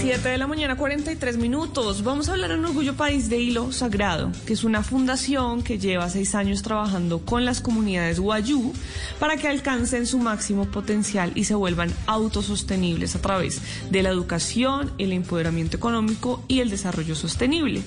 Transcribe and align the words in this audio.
7 0.00 0.28
de 0.28 0.38
la 0.38 0.46
mañana, 0.46 0.76
43 0.76 1.38
minutos. 1.38 2.04
Vamos 2.04 2.28
a 2.28 2.32
hablar 2.32 2.52
en 2.52 2.64
Orgullo 2.64 2.94
País 2.94 3.28
de 3.28 3.38
Hilo 3.38 3.72
Sagrado, 3.72 4.30
que 4.46 4.52
es 4.52 4.62
una 4.62 4.84
fundación 4.84 5.64
que 5.64 5.80
lleva 5.80 6.08
seis 6.08 6.36
años 6.36 6.62
trabajando 6.62 7.18
con 7.18 7.44
las 7.44 7.60
comunidades 7.60 8.20
Guayú 8.20 8.72
para 9.18 9.36
que 9.36 9.48
alcancen 9.48 10.06
su 10.06 10.20
máximo 10.20 10.66
potencial 10.66 11.32
y 11.34 11.44
se 11.44 11.56
vuelvan 11.56 11.92
autosostenibles 12.06 13.16
a 13.16 13.20
través 13.20 13.60
de 13.90 14.04
la 14.04 14.10
educación, 14.10 14.92
el 14.98 15.12
empoderamiento 15.12 15.76
económico 15.76 16.44
y 16.46 16.60
el 16.60 16.70
desarrollo 16.70 17.16
sostenible. 17.16 17.82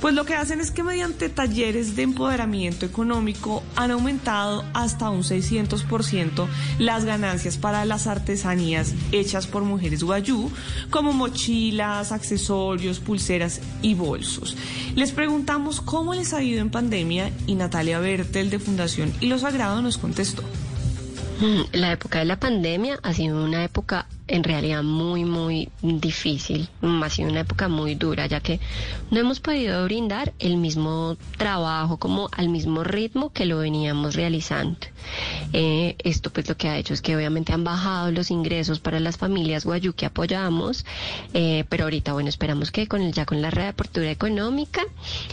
Pues 0.00 0.14
lo 0.14 0.24
que 0.24 0.34
hacen 0.34 0.60
es 0.60 0.70
que 0.70 0.84
mediante 0.84 1.28
talleres 1.28 1.96
de 1.96 2.02
empoderamiento 2.02 2.86
económico 2.86 3.62
han 3.74 3.90
aumentado 3.90 4.64
hasta 4.72 5.10
un 5.10 5.22
600% 5.22 6.46
las 6.78 7.04
ganancias 7.04 7.56
para 7.56 7.84
las 7.84 8.06
artesanías 8.06 8.94
hechas 9.10 9.46
por 9.46 9.64
mujeres 9.64 10.04
Guayú, 10.04 10.50
como 10.90 11.12
mochilas 11.12 12.12
accesorios, 12.12 13.00
pulseras 13.00 13.60
y 13.82 13.94
bolsos. 13.94 14.56
Les 14.94 15.10
preguntamos 15.10 15.80
cómo 15.80 16.14
les 16.14 16.32
ha 16.32 16.42
ido 16.42 16.60
en 16.60 16.70
pandemia 16.70 17.32
y 17.46 17.56
Natalia 17.56 17.98
Bertel 17.98 18.50
de 18.50 18.58
Fundación 18.60 19.12
y 19.20 19.26
lo 19.26 19.38
Sagrado 19.38 19.82
nos 19.82 19.98
contestó. 19.98 20.42
Mm, 21.40 21.76
la 21.76 21.92
época 21.92 22.20
de 22.20 22.24
la 22.24 22.38
pandemia 22.38 22.98
ha 23.02 23.14
sido 23.14 23.44
una 23.44 23.64
época 23.64 24.06
en 24.28 24.44
realidad 24.44 24.82
muy, 24.82 25.24
muy 25.24 25.70
difícil. 25.82 26.68
Ha 26.82 27.10
sido 27.10 27.30
una 27.30 27.40
época 27.40 27.68
muy 27.68 27.94
dura, 27.94 28.26
ya 28.26 28.40
que 28.40 28.60
no 29.10 29.18
hemos 29.18 29.40
podido 29.40 29.84
brindar 29.84 30.32
el 30.38 30.56
mismo 30.56 31.16
trabajo 31.36 31.96
como 31.96 32.28
al 32.32 32.48
mismo 32.48 32.84
ritmo 32.84 33.32
que 33.32 33.46
lo 33.46 33.58
veníamos 33.58 34.14
realizando. 34.14 34.78
Eh, 35.52 35.96
esto 36.04 36.30
pues 36.30 36.48
lo 36.48 36.56
que 36.56 36.68
ha 36.68 36.76
hecho 36.76 36.92
es 36.92 37.00
que 37.00 37.16
obviamente 37.16 37.52
han 37.52 37.64
bajado 37.64 38.12
los 38.12 38.30
ingresos 38.30 38.80
para 38.80 39.00
las 39.00 39.16
familias 39.16 39.64
guayú 39.64 39.94
que 39.94 40.06
apoyamos, 40.06 40.84
eh, 41.32 41.64
pero 41.68 41.84
ahorita 41.84 42.12
bueno 42.12 42.28
esperamos 42.28 42.70
que 42.70 42.86
con 42.86 43.00
el, 43.00 43.12
ya 43.12 43.24
con 43.24 43.40
la 43.40 43.50
reapertura 43.50 44.10
económica 44.10 44.82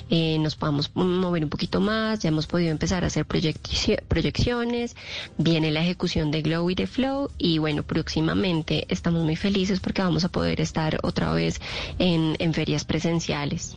eh, 0.09 0.37
nos 0.39 0.55
podamos 0.55 0.95
mover 0.95 1.43
un 1.43 1.49
poquito 1.49 1.81
más, 1.81 2.19
ya 2.19 2.29
hemos 2.29 2.47
podido 2.47 2.71
empezar 2.71 3.03
a 3.03 3.07
hacer 3.07 3.25
proyecciones, 3.25 4.95
viene 5.37 5.71
la 5.71 5.81
ejecución 5.81 6.31
de 6.31 6.41
Glow 6.41 6.69
y 6.69 6.75
de 6.75 6.87
Flow 6.87 7.29
y 7.37 7.57
bueno 7.57 7.83
próximamente 7.83 8.84
estamos 8.89 9.23
muy 9.23 9.35
felices 9.35 9.79
porque 9.79 10.01
vamos 10.01 10.23
a 10.23 10.29
poder 10.29 10.61
estar 10.61 10.99
otra 11.03 11.33
vez 11.33 11.61
en, 11.99 12.35
en 12.39 12.53
ferias 12.53 12.85
presenciales. 12.85 13.75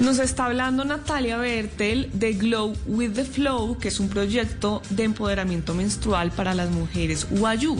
Nos 0.00 0.18
está 0.18 0.46
hablando 0.46 0.84
Natalia 0.84 1.36
Bertel 1.36 2.08
de 2.14 2.32
Glow 2.32 2.72
with 2.86 3.12
the 3.12 3.24
Flow, 3.24 3.76
que 3.76 3.88
es 3.88 4.00
un 4.00 4.08
proyecto 4.08 4.80
de 4.88 5.04
empoderamiento 5.04 5.74
menstrual 5.74 6.30
para 6.30 6.54
las 6.54 6.70
mujeres 6.70 7.26
Wayuu. 7.30 7.76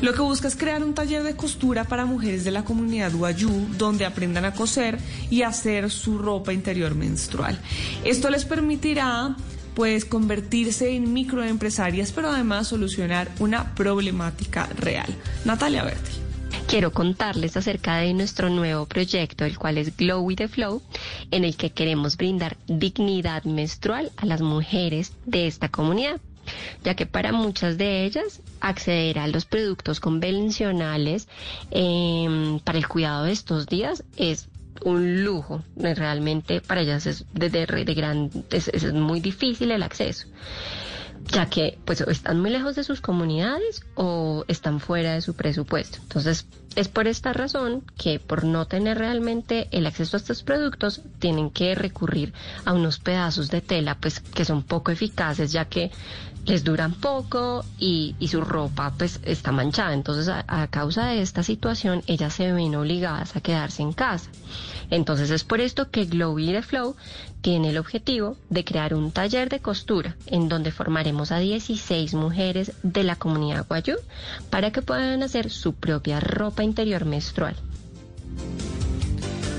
Lo 0.00 0.12
que 0.12 0.20
busca 0.20 0.48
es 0.48 0.56
crear 0.56 0.82
un 0.82 0.94
taller 0.94 1.22
de 1.22 1.36
costura 1.36 1.84
para 1.84 2.04
mujeres 2.04 2.42
de 2.42 2.50
la 2.50 2.64
comunidad 2.64 3.14
Wayuu, 3.14 3.68
donde 3.78 4.04
aprendan 4.04 4.44
a 4.44 4.52
coser 4.52 4.98
y 5.30 5.42
hacer 5.42 5.90
su 5.90 6.18
ropa 6.18 6.52
interior 6.52 6.96
menstrual. 6.96 7.56
Esto 8.04 8.30
les 8.30 8.44
permitirá 8.44 9.36
pues 9.74 10.04
convertirse 10.04 10.94
en 10.94 11.12
microempresarias, 11.12 12.12
pero 12.12 12.30
además 12.30 12.68
solucionar 12.68 13.30
una 13.38 13.74
problemática 13.74 14.68
real. 14.76 15.14
Natalia 15.44 15.84
Berti. 15.84 16.12
Quiero 16.66 16.92
contarles 16.92 17.56
acerca 17.56 17.96
de 17.98 18.14
nuestro 18.14 18.48
nuevo 18.48 18.86
proyecto, 18.86 19.44
el 19.44 19.58
cual 19.58 19.78
es 19.78 19.96
Glow 19.96 20.22
with 20.22 20.36
the 20.36 20.48
Flow, 20.48 20.82
en 21.30 21.44
el 21.44 21.56
que 21.56 21.70
queremos 21.70 22.16
brindar 22.16 22.56
dignidad 22.66 23.44
menstrual 23.44 24.10
a 24.16 24.26
las 24.26 24.40
mujeres 24.40 25.12
de 25.26 25.46
esta 25.46 25.68
comunidad 25.68 26.20
ya 26.82 26.94
que 26.94 27.06
para 27.06 27.32
muchas 27.32 27.78
de 27.78 28.04
ellas 28.04 28.40
acceder 28.60 29.18
a 29.18 29.28
los 29.28 29.44
productos 29.44 30.00
convencionales 30.00 31.28
em, 31.70 32.60
para 32.60 32.78
el 32.78 32.88
cuidado 32.88 33.24
de 33.24 33.32
estos 33.32 33.66
días 33.66 34.04
es 34.16 34.48
un 34.84 35.24
lujo. 35.24 35.62
Realmente 35.76 36.60
para 36.60 36.82
ellas 36.82 37.06
es 37.06 37.24
de, 37.32 37.50
de, 37.50 37.94
gran, 37.94 38.30
es, 38.50 38.92
muy 38.92 39.20
difícil 39.20 39.70
el 39.70 39.82
acceso 39.82 40.28
ya 41.28 41.46
que 41.46 41.78
pues 41.84 42.00
están 42.02 42.40
muy 42.40 42.50
lejos 42.50 42.76
de 42.76 42.84
sus 42.84 43.00
comunidades 43.00 43.84
o 43.94 44.44
están 44.48 44.80
fuera 44.80 45.14
de 45.14 45.20
su 45.20 45.34
presupuesto. 45.34 45.98
Entonces, 46.02 46.46
es 46.76 46.88
por 46.88 47.06
esta 47.06 47.32
razón 47.32 47.84
que 47.96 48.18
por 48.18 48.44
no 48.44 48.66
tener 48.66 48.98
realmente 48.98 49.68
el 49.70 49.86
acceso 49.86 50.16
a 50.16 50.20
estos 50.20 50.42
productos, 50.42 51.02
tienen 51.18 51.50
que 51.50 51.74
recurrir 51.74 52.32
a 52.64 52.72
unos 52.72 52.98
pedazos 52.98 53.50
de 53.50 53.60
tela 53.60 53.96
pues 54.00 54.20
que 54.20 54.44
son 54.44 54.62
poco 54.62 54.90
eficaces, 54.90 55.52
ya 55.52 55.66
que 55.66 55.90
les 56.46 56.62
duran 56.62 56.92
poco 56.92 57.64
y, 57.78 58.16
y 58.18 58.28
su 58.28 58.40
ropa 58.40 58.92
pues 58.96 59.20
está 59.24 59.52
manchada. 59.52 59.94
Entonces, 59.94 60.28
a, 60.28 60.66
causa 60.68 61.06
de 61.06 61.22
esta 61.22 61.42
situación, 61.42 62.02
ellas 62.06 62.34
se 62.34 62.52
ven 62.52 62.74
obligadas 62.74 63.36
a 63.36 63.40
quedarse 63.40 63.82
en 63.82 63.92
casa. 63.92 64.30
Entonces 64.90 65.30
es 65.30 65.44
por 65.44 65.60
esto 65.60 65.90
que 65.90 66.04
Glow 66.04 66.36
the 66.36 66.62
Flow 66.62 66.96
tiene 67.40 67.70
el 67.70 67.78
objetivo 67.78 68.36
de 68.50 68.64
crear 68.64 68.94
un 68.94 69.12
taller 69.12 69.48
de 69.48 69.60
costura 69.60 70.16
en 70.26 70.48
donde 70.48 70.72
formaremos 70.72 71.13
a 71.30 71.38
16 71.38 72.14
mujeres 72.14 72.72
de 72.82 73.04
la 73.04 73.16
comunidad 73.16 73.66
Guayú 73.68 73.96
para 74.50 74.70
que 74.70 74.82
puedan 74.82 75.22
hacer 75.22 75.50
su 75.50 75.74
propia 75.74 76.20
ropa 76.20 76.64
interior 76.64 77.04
menstrual. 77.04 77.56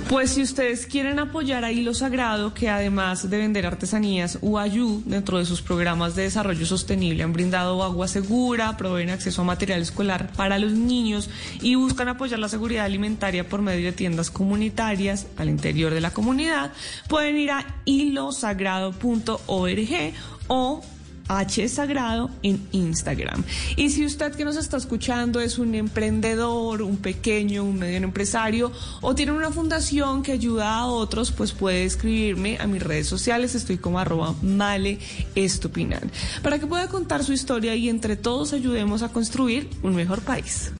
Pues 0.10 0.32
si 0.32 0.42
ustedes 0.44 0.86
quieren 0.86 1.18
apoyar 1.18 1.66
a 1.66 1.72
Hilo 1.72 1.96
Sagrado, 1.96 2.54
que 2.54 2.70
además 2.70 3.28
de 3.28 3.40
vender 3.40 3.66
artesanías 3.66 4.38
UAYU 4.40 5.02
dentro 5.04 5.40
de 5.40 5.46
sus 5.46 5.64
programas 5.64 6.14
de 6.14 6.22
desarrollo 6.22 6.64
sostenible 6.68 7.24
han 7.24 7.34
brindado 7.34 7.82
agua 7.82 8.08
segura, 8.08 8.78
proveen 8.78 9.10
acceso 9.10 9.42
a 9.42 9.46
material 9.46 9.82
escolar 9.82 10.32
para 10.34 10.60
los 10.60 10.74
niños 10.74 11.32
y 11.60 11.74
buscan 11.74 12.08
apoyar 12.08 12.38
la 12.38 12.50
seguridad 12.50 12.86
alimentaria 12.86 13.50
por 13.50 13.64
medio 13.64 13.88
de 13.88 13.94
tiendas 13.94 14.30
comunitarias 14.30 15.26
al 15.38 15.50
interior 15.50 15.92
de 15.92 16.02
la 16.02 16.12
comunidad, 16.12 16.72
pueden 17.08 17.38
ir 17.38 17.50
a 17.50 17.66
hilosagrado.org 17.86 20.14
o 20.48 20.84
H 21.28 21.68
Sagrado 21.70 22.30
en 22.44 22.68
Instagram. 22.72 23.44
Y 23.76 23.90
si 23.90 24.06
usted 24.06 24.34
que 24.36 24.46
nos 24.46 24.58
está 24.58 24.78
escuchando 24.78 25.40
es 25.40 25.58
un 25.58 25.76
emprendedor, 25.76 26.82
un 26.82 26.98
pequeño, 26.98 27.64
un 27.64 27.80
mediano 27.80 28.06
empresario 28.06 28.72
o 29.02 29.16
tiene 29.16 29.32
una 29.32 29.52
fundación 29.52 30.24
que 30.24 30.32
ayuda 30.32 30.78
a 30.78 30.86
otros, 30.86 31.32
pues 31.32 31.52
puede 31.52 31.86
escribirme 31.86 32.58
a 32.60 32.68
mis 32.68 32.84
redes 32.84 33.08
sociales. 33.08 33.56
Estoy 33.56 33.78
como 33.78 34.00
arroba 34.00 34.36
male 34.42 35.00
estupinan 35.34 36.12
para 36.44 36.60
que 36.60 36.68
pueda 36.68 36.88
contar 36.88 37.24
su 37.24 37.34
historia 37.34 37.76
y 37.76 37.90
entre 37.90 38.16
todos 38.16 38.54
ayudemos 38.54 39.02
a 39.02 39.10
construir 39.10 39.70
un 39.84 39.96
mejor 39.96 40.22
país. 40.22 40.76